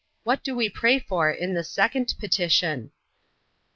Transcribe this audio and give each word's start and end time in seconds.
What 0.23 0.43
do 0.43 0.55
we 0.55 0.67
pray 0.67 0.97
for 0.97 1.29
in 1.29 1.53
the 1.53 1.63
second 1.63 2.15
petition? 2.17 2.89